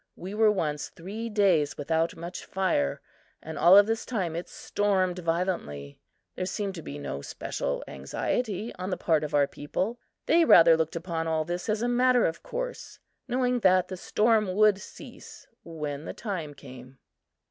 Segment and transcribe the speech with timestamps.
[0.15, 3.01] We were once three days without much fire
[3.39, 5.99] and all of this time it stormed violently.
[6.35, 10.75] There seemed to be no special anxiety on the part of our people; they rather
[10.75, 15.45] looked upon all this as a matter of course, knowing that the storm would cease
[15.63, 16.97] when the time came.